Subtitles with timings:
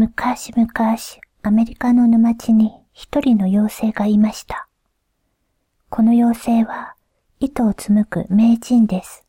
[0.00, 0.96] 昔々、
[1.42, 4.66] アメリカの沼地に一人の妖精がいました。
[5.90, 6.94] この妖精は
[7.38, 9.26] 糸を紡ぐ名人です。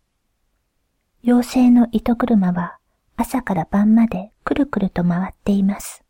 [1.25, 2.77] 妖精の糸車は
[3.17, 6.05] 朝から晩までくるくると回っています。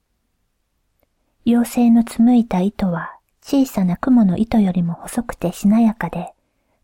[1.47, 6.35] 妖精の紡いだ糸は小さな雲の糸よりも細くてしなやかで、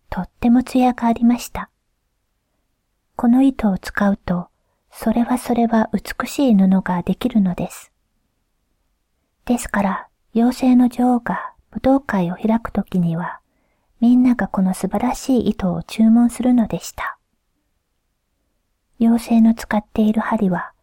[0.09, 1.69] とっても艶がありました。
[3.15, 4.47] この糸を使うと、
[4.91, 7.91] それはそれは美しい布ができるのです。
[9.45, 13.39] ですから、妖精の女王が武道会を開くときには、
[13.99, 17.17] みんながこの素晴らしい糸を注文するのでした。
[18.99, 20.73] 妖精の使っている針は、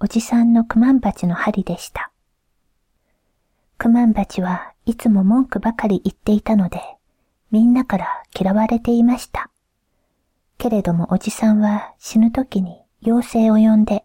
[0.00, 2.10] おじさんのクマンバチの針でした。
[3.78, 6.80] クマンバチはいつも文句ばかり言っていたので、
[7.50, 9.50] みんなから嫌われていました。
[10.58, 14.04] けれどもおじさんは死ぬ時に妖精を呼んで、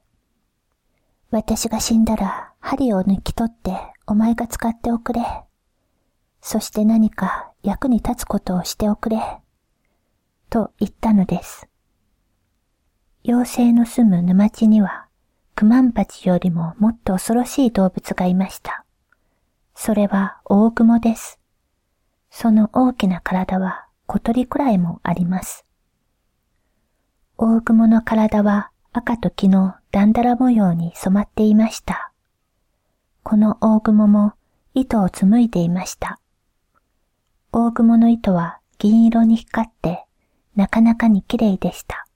[1.30, 3.78] 私が死んだら針を抜き取って
[4.08, 5.22] お前が使っておくれ。
[6.40, 9.20] そして何か役に立つことをしておくれ。
[10.50, 11.68] と言ったのです。
[13.26, 15.08] 妖精の住む沼地には、
[15.56, 18.86] クマンバチよりももっと恐ろしい動物がいました。
[19.74, 21.40] それは大雲です。
[22.30, 25.66] その大きな体は小鳥くらいもあります。
[27.38, 32.14] 大雲の体は赤と黄のだんだら模様に染まっていました。
[33.24, 34.32] この大雲も
[34.74, 36.18] 糸を紡いでいました。
[37.52, 40.06] 大雲の糸は銀色に光って
[40.56, 42.08] なかなかに綺麗でした。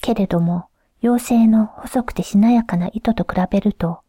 [0.00, 0.68] けれども、
[1.02, 4.00] 妖精の細くてしなやかな糸と比べると、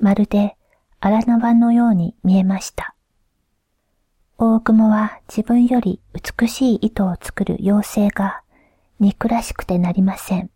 [0.00, 0.56] まるで
[0.98, 2.94] 荒縄のように見えました。
[4.38, 8.40] 大雲は自分より美しい糸を作る妖精が
[8.98, 10.50] 憎らしくてなりません。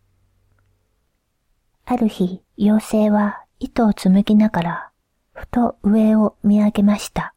[1.86, 4.90] ある日、妖精は糸を紡ぎながら、
[5.32, 7.34] ふと上を見上げました。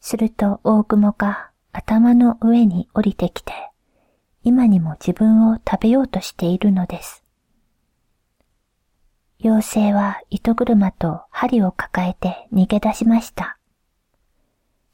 [0.00, 3.52] すると大雲が頭の上に降りてきて、
[4.42, 7.24] 今にも自分を食べようとしているのです。
[9.44, 13.58] 妖精は糸車と針を抱えて逃げ出しました。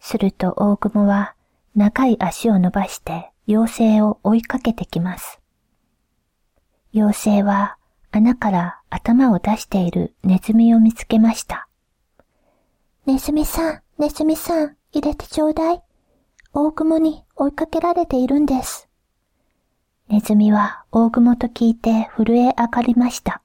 [0.00, 1.34] すると大雲は
[1.76, 5.40] 長い足を伸ばして妖精を追いかけてきます。
[6.92, 7.78] 妖精は
[8.16, 11.66] 穴から頭を出しているネズミを見つけました。
[13.06, 15.82] ネズミさん、ネズミさん、入れてちょうだい。
[16.52, 18.88] 大雲に追いかけられているんです。
[20.06, 23.42] ネズミは大雲と聞いて震え上がりました。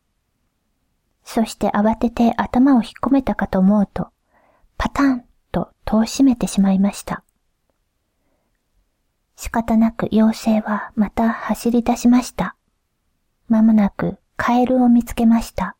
[1.24, 4.09] そして慌てて頭を引っ込めたかと思うと、
[4.78, 7.24] パタンと戸を閉めてしまいました。
[9.35, 12.56] 仕方なく妖精はまた走り出しました。
[13.47, 15.76] まもなくカエルを見つけました。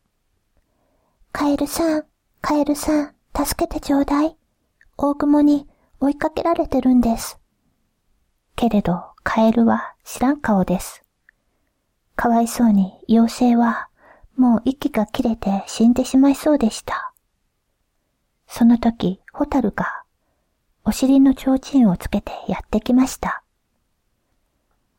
[1.32, 2.04] カエルさん、
[2.42, 4.36] カエルさん、助けてちょうだい。
[4.98, 5.66] 大雲に
[5.98, 7.40] 追いかけられてるんです。
[8.56, 11.02] けれど、カエルは知らん顔です。
[12.16, 13.88] かわいそうに妖精は
[14.36, 17.14] もう息が切れて死んでしまいそうでした。
[18.46, 20.04] その時、ホタルが、
[20.84, 23.42] お尻の提灯をつけてやってきました。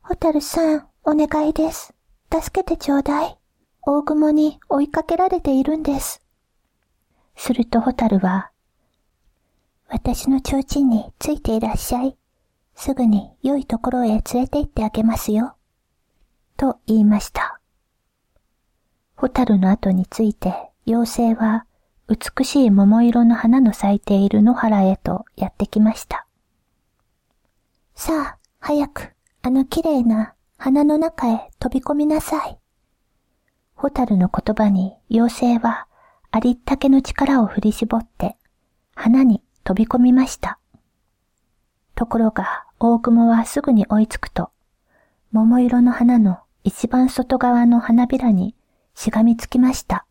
[0.02, 1.94] ホタルさん、お願いです。
[2.28, 3.38] 助けてちょうだい。
[3.84, 6.22] 大雲に追いかけられているんです。
[7.34, 8.50] するとホタルは、
[9.88, 12.16] 私の提灯についていらっしゃい。
[12.74, 15.56] すぐに良いところへ連れて行ってあげますよ。
[16.56, 17.60] と言いました。
[19.16, 21.66] ホタルの後について妖精は
[22.08, 26.26] 美しい桃色の花の咲いている野原へとやってきました。
[27.94, 29.12] さあ、早く、
[29.42, 32.61] あの綺麗な花の中へ飛び込みなさい。
[33.82, 35.88] ホタルの言葉に妖精は
[36.30, 38.36] ありったけの力を振り絞って
[38.94, 40.60] 花に飛び込みました。
[41.96, 44.50] ところが大雲はすぐに追いつくと、
[45.32, 48.54] 桃色の花の一番外側の花びらに
[48.94, 50.06] しがみつきました。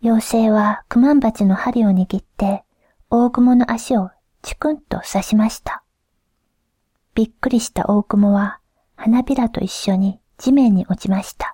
[0.00, 2.62] 妖精はクマンバチの針を握って
[3.10, 4.12] 大雲の足を
[4.42, 5.82] チクンと刺しました。
[7.16, 8.60] びっくりした大雲は
[8.94, 11.49] 花びらと一緒に地面に落ちました。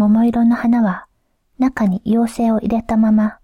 [0.00, 1.06] 桃色の花は
[1.58, 3.38] 中に妖精を入れたまま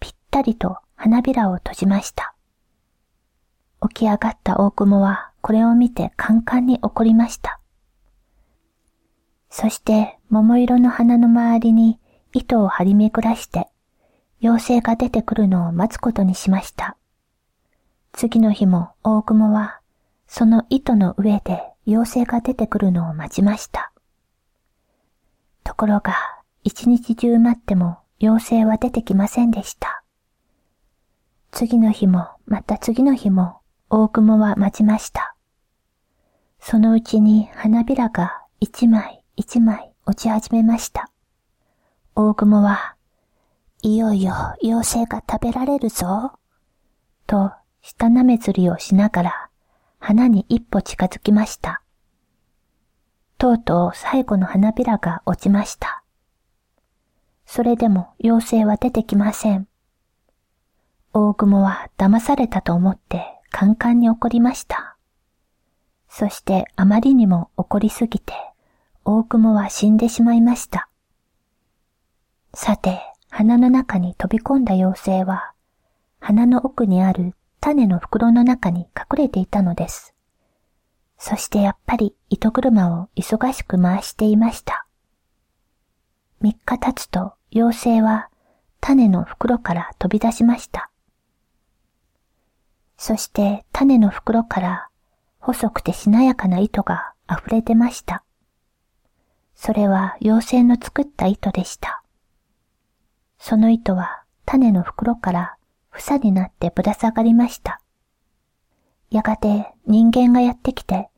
[0.00, 2.34] ぴったりと花びらを閉じました。
[3.88, 7.60] 起き上がった大雲はこれを見てカンカンに怒りました。
[9.50, 12.00] そして桃色の花の周りに
[12.32, 13.68] 糸を張り巡らして、
[14.42, 16.96] 妖精が出てくるのを待つことにしました。
[18.10, 19.78] 次の日も大雲は、
[20.26, 23.89] その糸の上で妖精が出てくるのを待ちました。
[25.80, 26.14] ところが、
[26.62, 30.04] 一日中待っても妖精は出てきませんでした。
[31.52, 35.34] 次の日もまた次の日も大雲は待ちました。
[36.58, 41.10] そのうちに花びらが一枚一枚落ち始めました。
[42.14, 42.94] 大雲は、
[43.80, 46.32] いよいよ妖精が食べられるぞ、
[47.26, 49.50] と舌舐め釣りをしながら
[49.98, 51.80] 花に一歩近づきました。
[53.40, 56.04] とうとう最後の花びらが落ちました。
[57.46, 59.66] それでも妖精は出てきません。
[61.14, 64.98] 大雲は騙されたと思ってカンカンに怒りました。
[66.10, 68.34] そしてあまりにも怒りすぎて、
[69.06, 70.90] 大雲は死んでしまいました。
[72.52, 73.00] さて、
[73.30, 75.54] 鼻の中に飛び込んだ妖精は、
[76.18, 80.14] 鼻の奥にある種の袋の中に隠れていたのです。
[81.22, 84.86] そしてやっぱり糸車を忙しく回していました。
[86.40, 88.30] 三日経つと妖精は
[88.80, 90.90] 種の袋から飛び出しました。
[92.96, 94.88] そして種の袋から
[95.40, 98.24] 細くてしなやかな糸が溢れ出ました。
[99.54, 102.02] それは妖精の作った糸でした。
[103.38, 105.56] その糸は種の袋から
[105.90, 107.82] 房になってぶら下がりました。
[109.10, 111.09] やがて人間がやってきて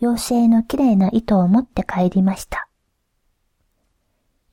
[0.00, 2.68] 妖精のきれいな糸を持って帰りました。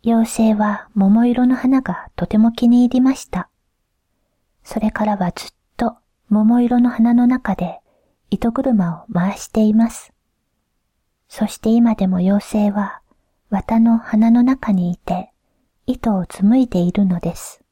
[0.04, 3.50] 妖精は桃色の花がとても気に入りました。
[4.64, 5.96] それからはずっと
[6.30, 7.80] 桃色の花の中で
[8.30, 10.12] 糸車を回しています。
[11.30, 13.02] そして今でも妖精は
[13.50, 15.32] 綿の花の中にいて
[15.86, 17.64] 糸を紡いでいるのです。